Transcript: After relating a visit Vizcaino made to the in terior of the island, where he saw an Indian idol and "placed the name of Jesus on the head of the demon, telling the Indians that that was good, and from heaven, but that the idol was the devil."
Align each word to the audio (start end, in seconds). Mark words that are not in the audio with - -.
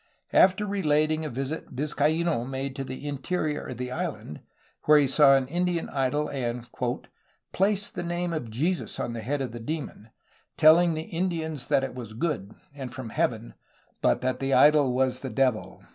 After 0.33 0.65
relating 0.65 1.23
a 1.23 1.29
visit 1.29 1.67
Vizcaino 1.75 2.43
made 2.43 2.75
to 2.75 2.83
the 2.83 3.07
in 3.07 3.19
terior 3.19 3.69
of 3.69 3.77
the 3.77 3.91
island, 3.91 4.39
where 4.85 4.97
he 4.97 5.07
saw 5.07 5.35
an 5.35 5.45
Indian 5.47 5.89
idol 5.89 6.27
and 6.27 6.67
"placed 7.51 7.93
the 7.93 8.01
name 8.01 8.33
of 8.33 8.49
Jesus 8.49 8.99
on 8.99 9.13
the 9.13 9.21
head 9.21 9.43
of 9.43 9.51
the 9.51 9.59
demon, 9.59 10.09
telling 10.57 10.95
the 10.95 11.01
Indians 11.03 11.67
that 11.67 11.81
that 11.81 11.93
was 11.93 12.13
good, 12.15 12.55
and 12.73 12.91
from 12.91 13.09
heaven, 13.09 13.53
but 14.01 14.21
that 14.21 14.39
the 14.39 14.55
idol 14.55 14.91
was 14.91 15.19
the 15.19 15.29
devil." 15.29 15.85